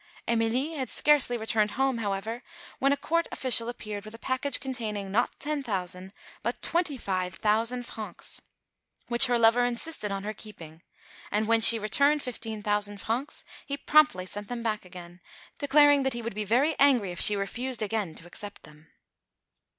[0.27, 2.41] Emilie had scarcely returned home, however,
[2.79, 7.35] when a Court official appeared with a package containing, not ten thousand, but twenty five
[7.35, 8.41] thousand francs,
[9.09, 10.81] which her lover insisted on her keeping;
[11.29, 15.21] and when she returned fifteen thousand francs, he promptly sent them back again,
[15.59, 18.87] declaring that he would be very angry if she refused again to accept them.